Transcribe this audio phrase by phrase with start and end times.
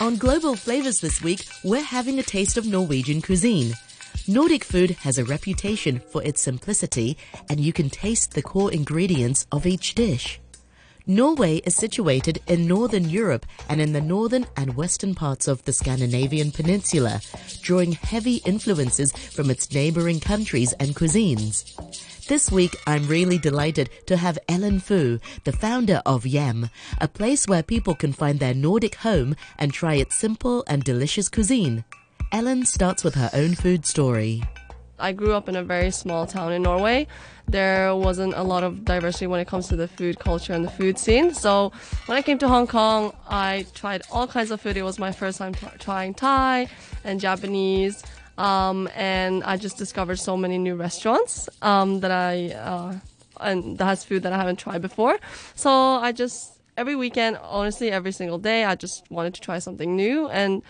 [0.00, 3.74] On Global Flavas this week, we're having a taste of Norwegian cuisine.
[4.28, 7.18] Nordic food has a reputation for its simplicity,
[7.50, 10.40] and you can taste the core ingredients of each dish.
[11.08, 15.72] Norway is situated in northern Europe and in the northern and western parts of the
[15.72, 17.20] Scandinavian peninsula,
[17.62, 21.74] drawing heavy influences from its neighboring countries and cuisines.
[22.28, 26.68] This week, I'm really delighted to have Elin Fu, the founder of Yem,
[27.00, 31.30] a place where people can find their Nordic home and try its simple and delicious
[31.30, 31.86] cuisine.
[32.30, 34.42] Ellen starts with her own food story.
[34.98, 37.06] I grew up in a very small town in Norway.
[37.46, 40.70] There wasn't a lot of diversity when it comes to the food culture and the
[40.70, 41.32] food scene.
[41.32, 41.72] So
[42.04, 44.76] when I came to Hong Kong, I tried all kinds of food.
[44.76, 46.68] It was my first time trying Thai
[47.04, 48.02] and Japanese.
[48.38, 52.94] Um, and I just discovered so many new restaurants um, that I uh,
[53.40, 55.18] and that has food that I haven't tried before.
[55.54, 59.94] So I just every weekend, honestly, every single day, I just wanted to try something
[59.94, 60.62] new and.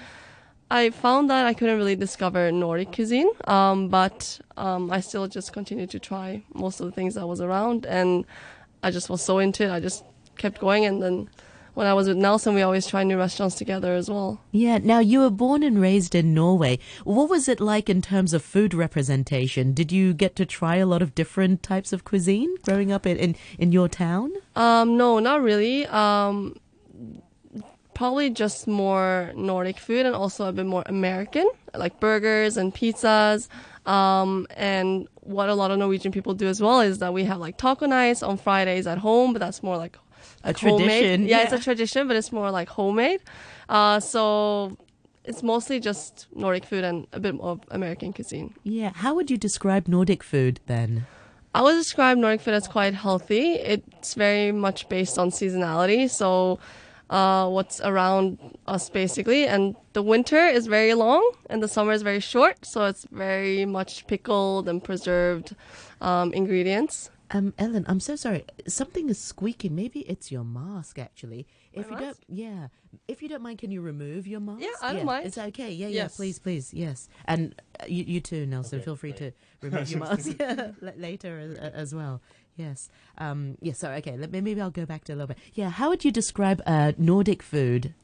[0.70, 5.55] I found that I couldn't really discover Nordic cuisine, um, but um, I still just
[5.55, 8.27] continued to try most of the things that was around, and
[8.82, 9.70] I just was so into it.
[9.70, 10.05] I just
[10.36, 11.30] kept going, and then
[11.78, 14.40] when I was with Nelson, we always try new restaurants together as well.
[14.50, 16.80] Yeah, now you were born and raised in Norway.
[17.04, 19.74] What was it like in terms of food representation?
[19.74, 23.16] Did you get to try a lot of different types of cuisine growing up in,
[23.16, 24.32] in, in your town?
[24.56, 25.86] Um, no, not really.
[25.86, 26.58] Um,
[27.94, 33.46] probably just more Nordic food and also a bit more American, like burgers and pizzas.
[33.86, 37.38] Um, and what a lot of Norwegian people do as well is that we have
[37.38, 39.96] like taco nights on Fridays at home, but that's more like,
[40.44, 41.22] a tradition.
[41.22, 43.20] Yeah, yeah, it's a tradition, but it's more like homemade.
[43.69, 44.77] Uh, so
[45.25, 48.55] it's mostly just Nordic food and a bit of American cuisine.
[48.62, 51.06] Yeah, how would you describe Nordic food then?
[51.55, 53.53] I would describe Nordic food as quite healthy.
[53.55, 56.09] It's very much based on seasonality.
[56.09, 56.59] So
[57.11, 59.47] uh, what's around us basically.
[59.47, 63.65] And the winter is very long and the summer is very short, so it's very
[63.65, 65.54] much pickled and preserved
[66.00, 67.10] um, ingredients.
[67.31, 68.44] Um, Elin, I'm so sorry.
[68.66, 69.75] Something is squeaking.
[69.75, 71.47] Maybe it's your mask, actually.
[71.72, 72.21] If My you mask?
[72.21, 72.69] don't, yeah.
[73.06, 74.62] If you don't mind, can you remove your mask?
[74.62, 75.27] Yeah, I don't mind.
[75.27, 75.71] It's okay.
[75.71, 76.09] Yeah, yeah.
[76.09, 76.72] Please, please.
[76.72, 77.09] Yes.
[77.27, 78.81] And uh, you, you too, Nelson.
[78.81, 82.22] Feel free to remove your mask yeah, later as, as well.
[82.56, 82.89] Yes.
[83.19, 83.56] Um.
[83.60, 83.75] Yeah.
[83.75, 84.16] So okay.
[84.16, 85.39] Let maybe I'll go back to a little bit.
[85.53, 85.69] Yeah.
[85.69, 87.95] How would you describe uh, Nordic food?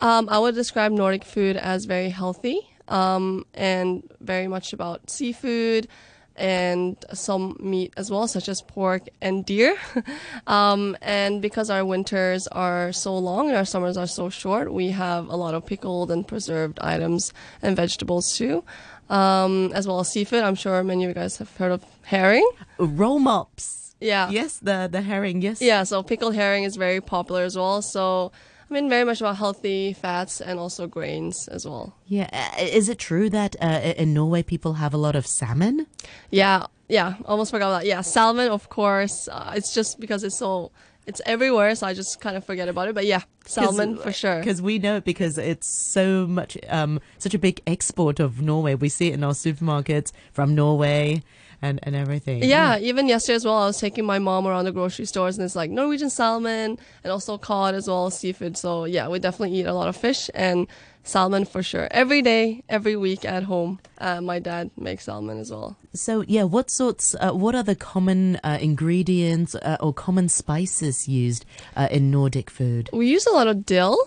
[0.00, 5.88] Um, I would describe Nordic food as very healthy um, and very much about seafood
[6.38, 9.76] and some meat as well, such as pork and deer.
[10.46, 14.90] um, and because our winters are so long and our summers are so short, we
[14.90, 18.64] have a lot of pickled and preserved items and vegetables too,
[19.10, 20.44] um, as well as seafood.
[20.44, 22.48] I'm sure many of you guys have heard of herring.
[22.78, 23.94] Roll mops.
[24.00, 24.30] Yeah.
[24.30, 24.58] Yes.
[24.58, 25.42] The the herring.
[25.42, 25.60] Yes.
[25.60, 27.82] Yeah, so pickled herring is very popular as well.
[27.82, 28.32] So,
[28.70, 31.96] I mean, very much about healthy fats and also grains as well.
[32.06, 32.28] Yeah.
[32.32, 35.86] Uh, is it true that uh, in Norway people have a lot of salmon?
[36.30, 37.86] Yeah, yeah, almost forgot about that.
[37.86, 39.28] Yeah, salmon, of course.
[39.30, 40.70] Uh, it's just because it's so,
[41.06, 42.94] it's everywhere, so I just kind of forget about it.
[42.94, 44.38] But yeah, salmon for sure.
[44.38, 48.74] Because we know it because it's so much, um, such a big export of Norway.
[48.74, 51.22] We see it in our supermarkets from Norway
[51.60, 52.42] and, and everything.
[52.42, 55.44] Yeah, even yesterday as well, I was taking my mom around the grocery stores and
[55.44, 58.56] it's like Norwegian salmon and also cod as well as seafood.
[58.56, 60.66] So yeah, we definitely eat a lot of fish and
[61.02, 61.88] salmon for sure.
[61.90, 65.76] Every day, every week at home, uh, my dad makes salmon as well.
[65.94, 71.08] So yeah, what sorts, uh, what are the common uh, ingredients uh, or common spices
[71.08, 71.44] used
[71.76, 72.90] uh, in Nordic food?
[72.92, 73.98] We use a lot of dill.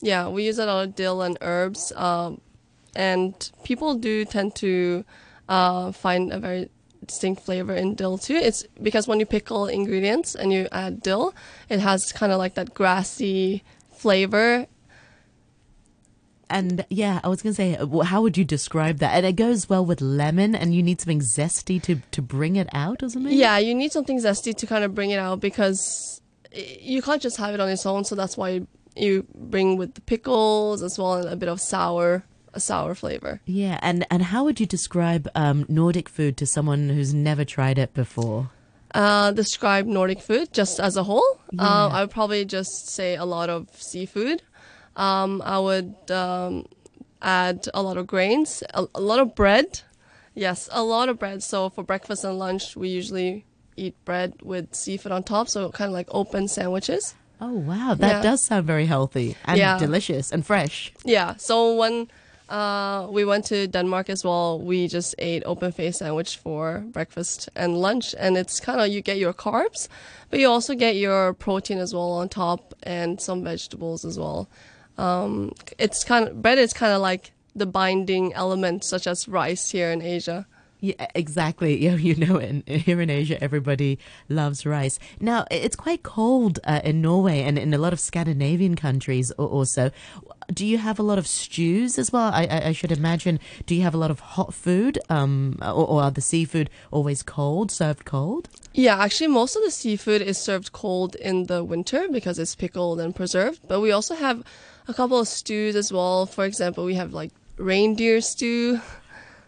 [0.00, 1.92] Yeah, we use a lot of dill and herbs.
[1.94, 2.40] Um,
[2.96, 5.04] and people do tend to
[5.50, 6.70] uh, find a very
[7.04, 8.36] distinct flavor in dill too.
[8.36, 11.34] It's because when you pickle ingredients and you add dill,
[11.68, 13.62] it has kind of like that grassy
[13.92, 14.66] flavor.
[16.48, 19.14] And yeah, I was gonna say, uh, how would you describe that?
[19.14, 22.68] And it goes well with lemon, and you need something zesty to to bring it
[22.72, 23.32] out, or something.
[23.32, 26.20] Yeah, you need something zesty to kind of bring it out because
[26.52, 28.04] you can't just have it on its own.
[28.04, 28.62] So that's why
[28.96, 32.24] you bring with the pickles as well and a bit of sour,
[32.54, 33.40] a sour flavor.
[33.46, 37.78] Yeah, and and how would you describe um, Nordic food to someone who's never tried
[37.78, 38.50] it before?
[38.92, 41.62] uh, describe Nordic food just as a whole, Yeah.
[41.64, 44.42] uh, I would probably just say a lot of seafood.
[44.96, 46.66] Um, I would um,
[47.22, 49.82] add a lot of grains, a, a lot of bread.
[50.34, 51.42] Yes, a lot of bread.
[51.44, 53.44] So for breakfast and lunch, we usually
[53.76, 57.14] eat bread with seafood on top, so kind of like open sandwiches.
[57.40, 58.22] Oh wow, that Yeah.
[58.22, 59.78] does sound very healthy and Yeah.
[59.78, 60.92] delicious and fresh.
[61.04, 61.36] Yeah.
[61.36, 62.08] So when
[62.50, 67.48] uh, we went to Denmark as well, we just ate open face sandwich for breakfast
[67.54, 69.88] and lunch, and it's kind of you get your carbs,
[70.30, 74.48] but you also get your protein as well on top and some vegetables as well.
[74.98, 79.70] Um, it's kind of bread is kind of like the binding element, such as rice
[79.70, 80.46] here in Asia.
[80.80, 81.76] Yeah, exactly.
[81.80, 83.98] You, you know, in, here in Asia, everybody
[84.28, 84.98] loves rice.
[85.20, 89.90] Now, it's quite cold uh, in Norway and in a lot of Scandinavian countries also.
[90.52, 92.30] Do you have a lot of stews as well?
[92.32, 93.38] I, I, I should imagine.
[93.66, 97.22] Do you have a lot of hot food, um, or, or are the seafood always
[97.22, 98.48] cold, served cold?
[98.74, 103.00] Yeah, actually, most of the seafood is served cold in the winter because it's pickled
[103.00, 103.60] and preserved.
[103.68, 104.42] But we also have
[104.88, 106.26] a couple of stews as well.
[106.26, 108.80] For example, we have like reindeer stew.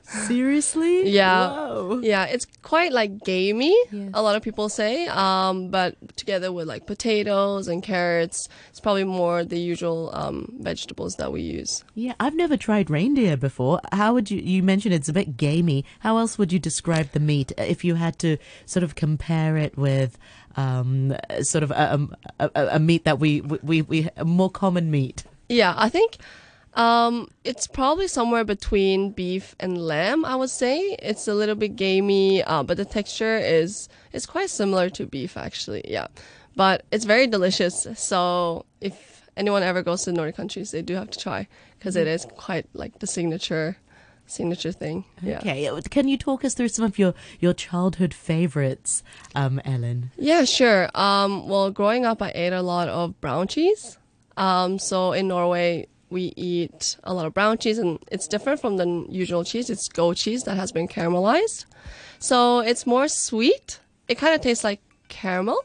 [0.02, 1.08] Seriously?
[1.08, 1.49] Yeah.
[1.50, 2.00] Whoa.
[2.02, 4.10] Yeah, it's quite like gamey, Yes.
[4.14, 5.06] a lot of people say.
[5.06, 11.16] Um, but together with like potatoes and carrots, it's probably more the usual um, vegetables
[11.16, 11.84] that we use.
[11.94, 13.81] Yeah, I've never tried reindeer before.
[13.93, 14.38] How would you?
[14.40, 15.84] You mentioned it's a bit gamey.
[16.00, 19.56] How else would you describe the meat uh, if you had to sort of compare
[19.56, 20.19] it with
[20.56, 22.08] um, sort of a,
[22.38, 25.25] a, a, a meat that we we we a more common meat?
[25.49, 26.16] Yeah, I think
[26.75, 30.25] um, it's probably somewhere between beef and lamb.
[30.25, 34.51] I would say it's a little bit gamey, uh, but the texture is is quite
[34.51, 35.83] similar to beef actually.
[35.87, 36.09] Yeah,
[36.57, 37.87] but it's very delicious.
[37.97, 41.47] So if anyone ever goes to the Nordic countries, they do have to try
[41.79, 43.77] because it is quite like the signature
[44.27, 45.05] signature thing.
[45.21, 45.39] Yeah.
[45.39, 49.03] Okay, can you talk us through some of your your childhood favorites,
[49.35, 50.11] um, Elin?
[50.17, 50.89] Yeah, sure.
[50.95, 53.99] Um, well, growing up, I ate a lot of brown cheese.
[54.37, 58.76] Um, so in Norway, we eat a lot of brown cheese, and it's different from
[58.76, 59.70] the usual cheese.
[59.70, 61.64] It's goat cheese that has been caramelized.
[62.19, 63.81] So it's more sweet.
[64.09, 65.59] It kind of tastes like caramel.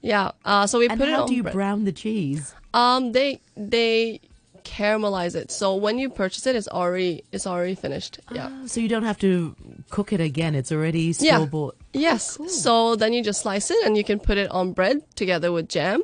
[0.00, 0.32] Yeah.
[0.44, 1.54] Uh, so we And put it how on do you bread.
[1.54, 2.54] brown the cheese?
[2.74, 4.20] Um, they they
[4.64, 5.50] caramelize it.
[5.50, 8.20] So when you purchase it, it's already it's already finished.
[8.30, 8.48] Yeah.
[8.50, 9.54] Oh, so you don't have to
[9.90, 10.54] cook it again.
[10.54, 11.36] It's already Yeah.
[11.36, 11.76] store bought.
[11.92, 12.38] Yes.
[12.62, 15.68] So then you just slice it and you can put it on bread together with
[15.68, 16.02] jam,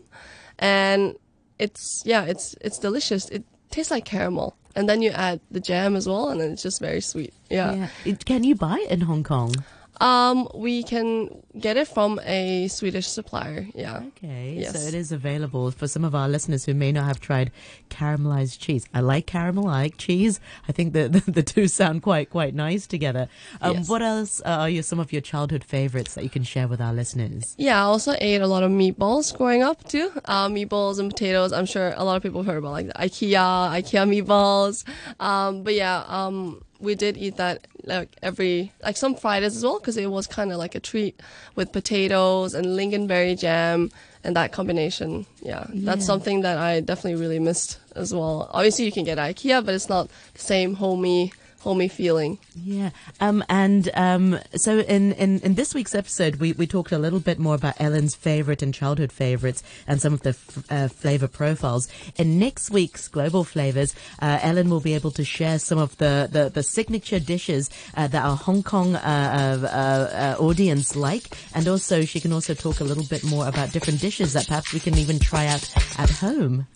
[0.58, 1.14] and
[1.58, 3.28] it's yeah, it's it's delicious.
[3.28, 3.44] It
[3.74, 6.80] tastes like caramel, and then you add the jam as well, and then it's just
[6.80, 7.34] very sweet.
[7.50, 7.74] Yeah.
[7.74, 7.88] Yeah.
[8.04, 9.52] It, can you buy it in Hong Kong?
[10.00, 13.68] Um, we can get it from a Swedish supplier.
[13.74, 14.02] Yeah.
[14.08, 14.72] Okay, Yes.
[14.72, 17.52] so it is available for some of our listeners who may not have tried
[17.90, 18.86] caramelized cheese.
[18.92, 20.40] I like caramel, I like cheese.
[20.68, 23.28] I think the the, the two sound quite quite nice together.
[23.60, 23.88] Um, Yes.
[23.88, 26.92] What else are your, some of your childhood favorites that you can share with our
[26.92, 27.54] listeners?
[27.58, 30.10] Yeah, I also ate a lot of meatballs growing up too.
[30.24, 31.52] Uh, meatballs and potatoes.
[31.52, 34.84] I'm sure a lot of people have heard about like the IKEA, IKEA meatballs.
[35.20, 39.78] Um, but yeah, um, we did eat that like every like some Fridays as well
[39.78, 41.20] because it was kind of like a treat
[41.54, 43.90] with potatoes and lingonberry jam
[44.22, 45.26] and that combination.
[45.42, 48.50] Yeah, that's something that I definitely really missed as well.
[48.52, 51.32] Obviously, you can get IKEA, but it's not the same homey
[51.64, 52.38] homey feeling.
[52.54, 52.90] Yeah.
[53.20, 57.20] Um, and um, so in, in, in this week's episode, we, we talked a little
[57.20, 61.26] bit more about Elin's favorite and childhood favorites and some of the f- uh, flavor
[61.26, 61.88] profiles.
[62.16, 66.28] In next week's Global Flavas, uh, Ellen will be able to share some of the,
[66.30, 71.34] the, the signature dishes uh, that our Hong Kong uh, uh, uh, audience like.
[71.54, 74.74] And also, she can also talk a little bit more about different dishes that perhaps
[74.74, 75.66] we can even try out
[75.98, 76.66] at home.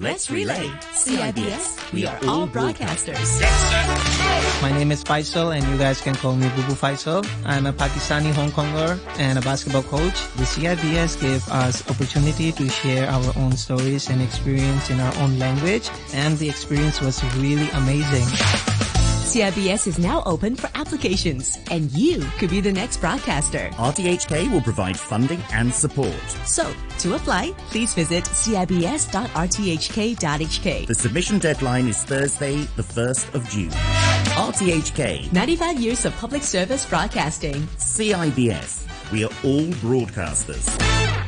[0.00, 0.68] Let's relay.
[0.94, 3.42] CIBS, we are all broadcasters.
[4.62, 7.26] My name is Faisal and you guys can call me Bubu Faisal.
[7.44, 10.14] I'm a Pakistani Hong Konger and a basketball coach.
[10.36, 15.36] The CIBS gave us opportunity to share our own stories and experience in our own
[15.40, 18.28] language and the experience was really amazing.
[19.28, 23.68] CIBS is now open for applications, and you could be the next broadcaster.
[23.74, 26.18] RTHK will provide funding and support.
[26.46, 28.86] So, to apply, please visit cibs.rthk.hk.
[30.86, 33.68] The submission deadline is Thursday, the 1st of June.
[34.48, 37.56] RTHK, 95 years of public service broadcasting.
[37.76, 41.27] CIBS, we are all broadcasters.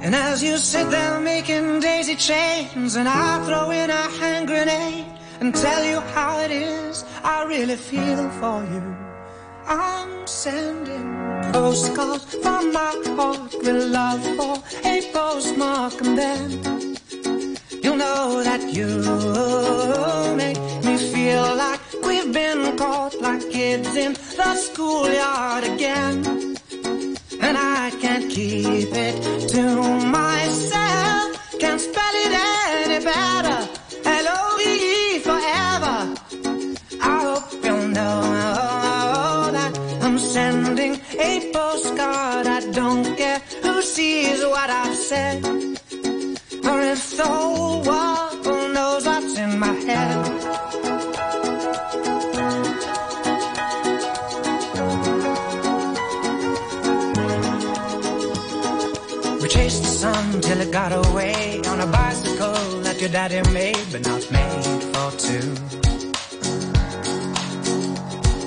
[0.00, 5.06] And as you sit there making daisy chains, and I throw in a hand grenade
[5.40, 8.96] and tell you how it is, I really feel for you.
[9.66, 11.08] I'm sending
[11.52, 16.96] postcards from my heart with love for a postmark, and then
[17.82, 18.86] you'll know that you
[20.36, 20.63] make
[21.12, 26.56] feel like we've been caught like kids in the schoolyard again.
[27.40, 29.62] And I can't keep it to
[30.18, 33.58] myself, can't spell it any better.
[34.04, 35.96] L-O-V-E forever.
[37.00, 42.46] I hope you'll know that I'm sending a postcard.
[42.46, 45.44] I don't care who sees what I've said.
[45.44, 50.43] Or if the whole world knows what's in my head.
[60.54, 65.10] Till it got away on a bicycle that your daddy made, but not made for
[65.18, 65.54] two.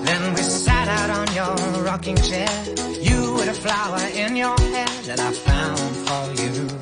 [0.06, 2.50] Then we sat out on your rocking chair,
[3.02, 6.77] you with a flower in your hair that I found for you.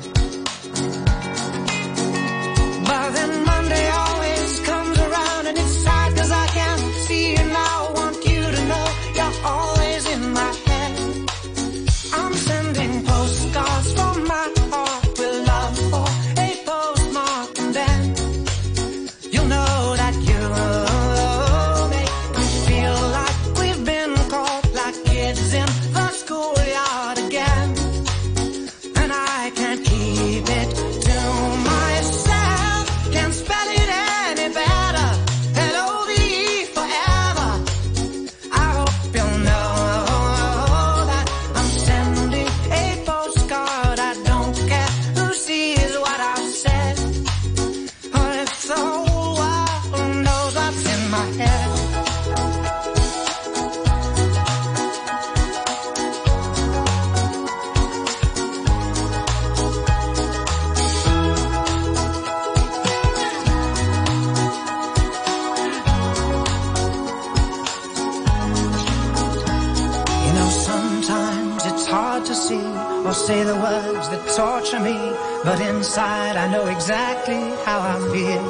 [72.16, 72.66] Hard to see
[73.06, 74.96] or say the words that torture me,
[75.44, 78.44] but inside I know exactly how I feel.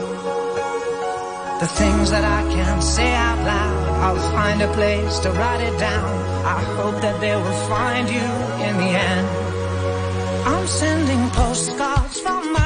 [1.62, 5.76] The things that I can't say out loud, I'll find a place to write it
[5.80, 6.11] down.
[6.56, 8.28] I hope that they will find you
[8.66, 9.28] in the end.
[10.46, 12.65] I'm sending postcards from my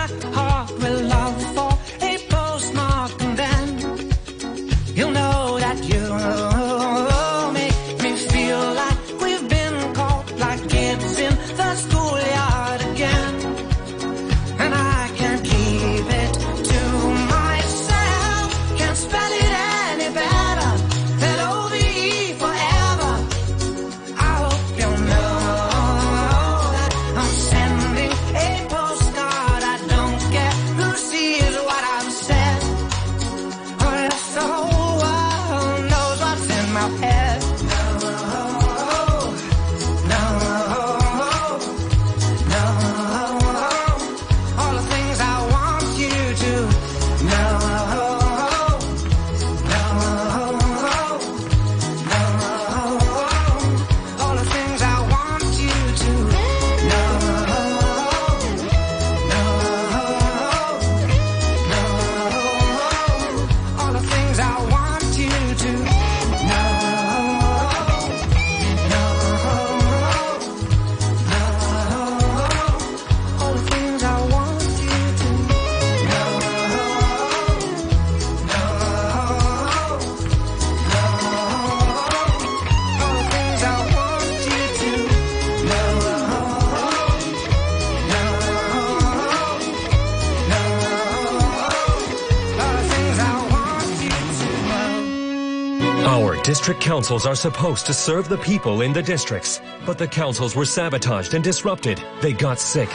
[97.01, 101.33] councils are supposed to serve the people in the districts, but the councils were sabotaged
[101.33, 101.99] and disrupted.
[102.21, 102.91] They got sick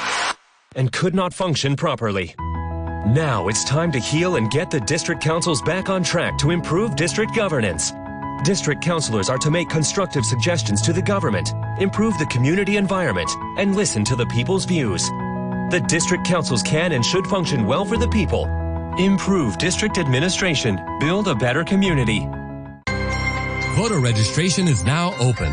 [0.75, 2.35] and could not function properly.
[2.37, 6.95] Now it's time to heal and get the district councils back on track to improve
[6.95, 7.93] district governance.
[8.43, 13.75] District councilors are to make constructive suggestions to the government, improve the community environment, and
[13.75, 15.09] listen to the people's views.
[15.71, 18.45] The district councils can and should function well for the people.
[18.99, 20.79] Improve district administration.
[20.99, 22.29] Build a better community.
[23.75, 25.51] Voter registration is now open.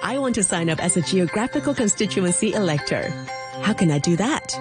[0.00, 3.10] I want to sign up as a geographical constituency elector.
[3.60, 4.52] How can I do that?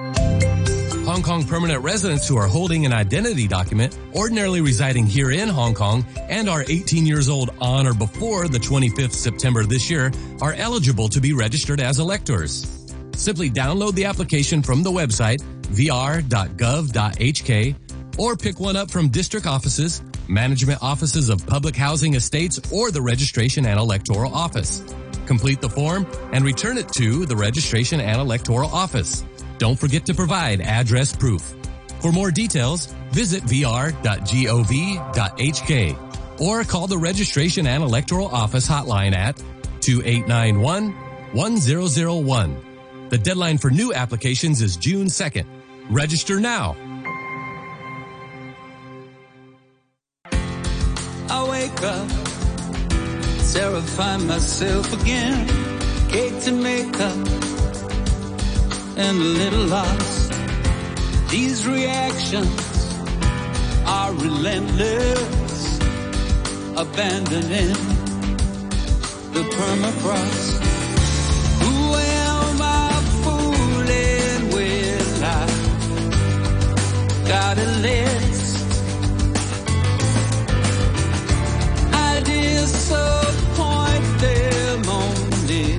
[1.06, 5.76] Hong Kong permanent residents who are holding an identity document, ordinarily residing here in Hong
[5.76, 10.54] Kong, and are 18 years old on or before the 25th September this year are
[10.54, 12.92] eligible to be registered as electors.
[13.16, 16.16] Simply download the application from the website vr.gov.hk
[18.18, 23.02] or pick one up from district offices, management offices of public housing estates, or the
[23.02, 24.84] registration and electoral office.
[25.26, 29.24] Complete the form and return it to the registration and electoral office.
[29.58, 31.56] Don't forget to provide address proof.
[32.02, 33.96] For more details, visit vr.gov.hk
[36.40, 39.38] or call the registration and electoral office hotline at
[39.82, 40.94] 2891
[41.34, 42.66] 1001.
[43.10, 45.46] The deadline for new applications is June 2nd.
[45.90, 46.76] Register now.
[51.76, 52.08] Wake up,
[53.54, 55.48] terrify myself again.
[56.10, 57.28] Cake to make up,
[58.98, 60.34] and a little lost.
[61.30, 62.96] These reactions
[63.86, 65.80] are relentless,
[66.78, 67.76] abandoning
[69.34, 70.62] the permafrost.
[71.64, 72.92] Who am I
[73.24, 75.24] fooling with?
[75.24, 75.26] I
[77.28, 77.66] got a
[82.88, 85.78] disappoint them only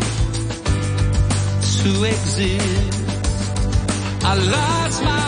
[1.78, 3.04] to exist.
[4.24, 5.25] I lost my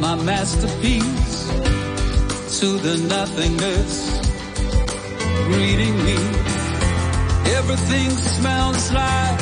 [0.00, 1.48] my masterpiece
[2.60, 4.20] to the nothingness
[5.46, 6.16] greeting me.
[7.56, 9.40] Everything smells like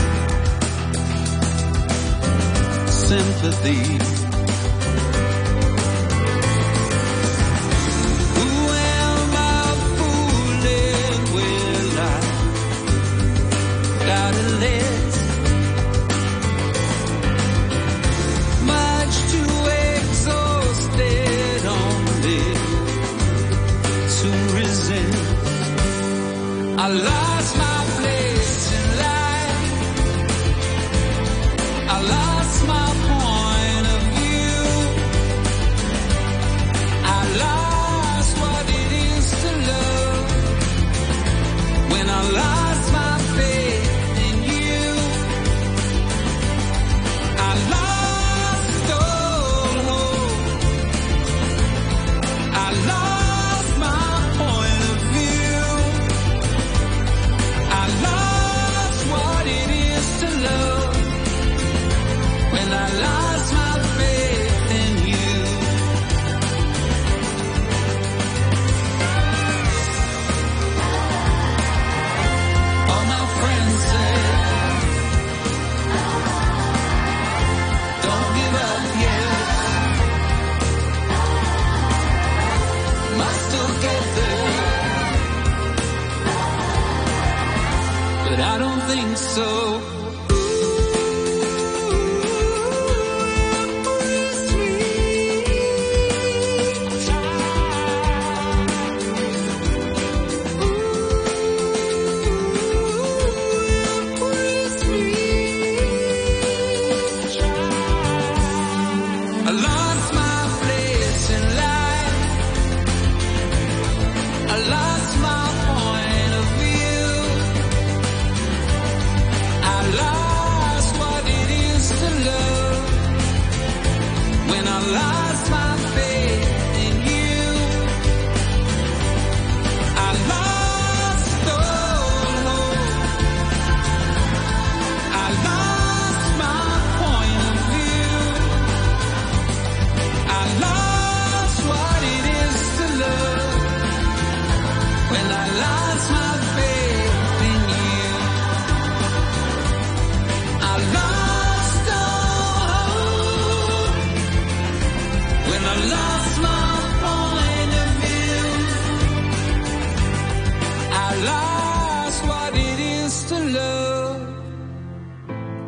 [2.89, 4.16] sympathy.
[26.87, 27.26] I lost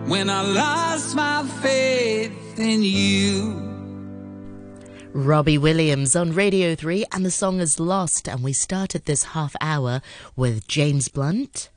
[0.08, 3.64] when I lost my faith in you.
[5.12, 8.28] Robbie Williams on Radio 3, and the song is Lost.
[8.28, 10.00] And we started this half hour
[10.36, 11.70] with James Blunt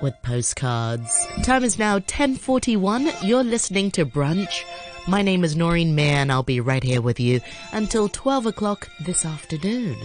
[0.00, 1.26] with postcards.
[1.42, 3.10] Time is now 10:41.
[3.22, 4.62] You're listening to Brunch.
[5.06, 7.40] My name is Noreen Mayer, and I'll be right here with you
[7.72, 9.96] until 12 o'clock this afternoon.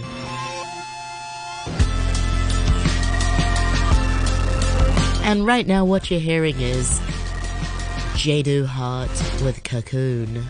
[5.22, 6.98] And right now, what you're hearing is
[8.14, 9.10] Jadu Heart
[9.42, 10.44] with Cocoon.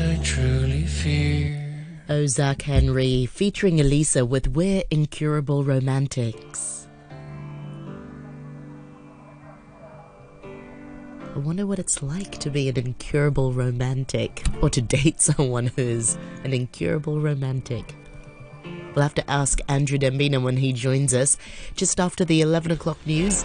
[0.00, 1.60] I truly fear.
[2.08, 6.88] Ozark Henry featuring Elisa with We're Incurable Romantics.
[10.42, 16.18] I wonder what it's like to be an incurable romantic or to date someone who's
[16.42, 17.94] an incurable romantic.
[18.94, 21.36] We'll have to ask Andrew Dembina when he joins us
[21.76, 23.44] just after the 11 o'clock news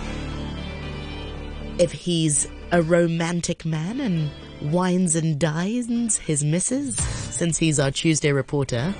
[1.78, 4.32] if he's a romantic man and
[4.62, 8.94] wines and dines his missus, since he's our Tuesday reporter.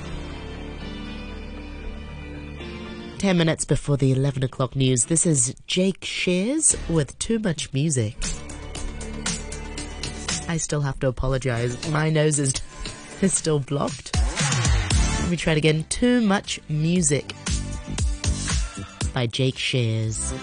[3.20, 8.16] 10 minutes before the 11 o'clock news, this is Jake Shears with Too Much Music.
[10.48, 11.90] I still have to apologize.
[11.90, 12.54] My nose is,
[13.22, 14.16] is still blocked.
[14.16, 15.86] Let me try it again.
[15.90, 17.34] Too Much Music
[19.14, 20.34] by Jake Shears.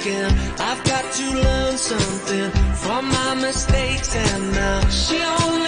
[0.00, 0.32] again.
[0.58, 5.59] I've got to learn something from my mistakes and now she only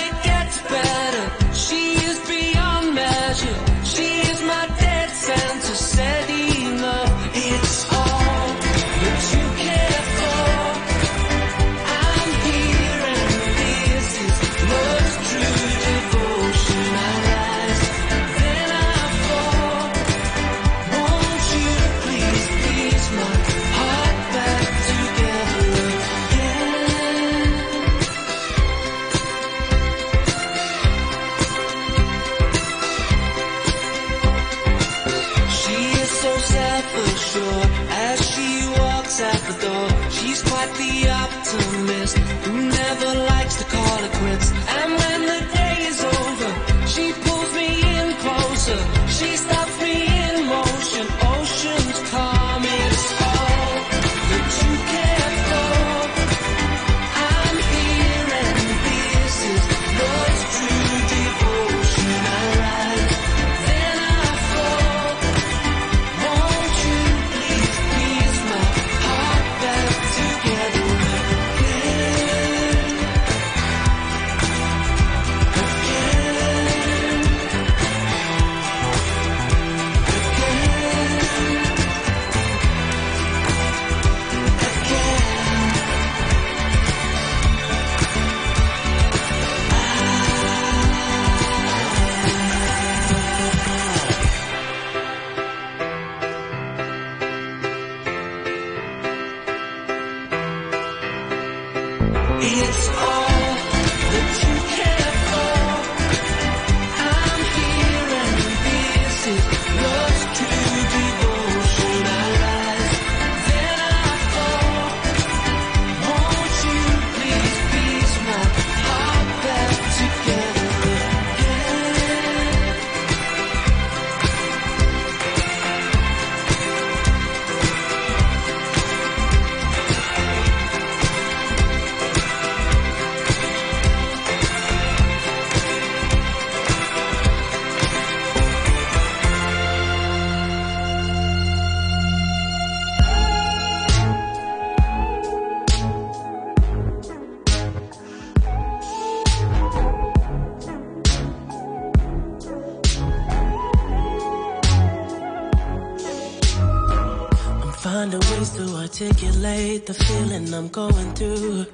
[158.83, 161.67] articulate the feeling I'm going through.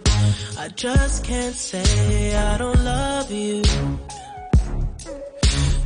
[0.59, 3.63] I just can't say I don't love you.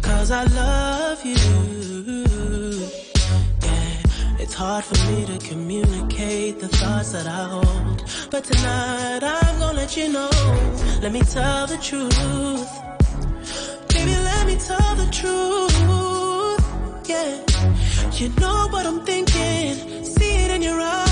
[0.03, 1.37] Cause I love you.
[3.67, 8.03] Yeah, it's hard for me to communicate the thoughts that I hold.
[8.33, 10.31] But tonight I'm gonna let you know.
[11.03, 12.73] Let me tell the truth.
[13.91, 15.79] Baby, let me tell the truth.
[17.09, 17.53] Yeah.
[18.19, 20.05] You know what I'm thinking.
[20.05, 21.12] See it in your eyes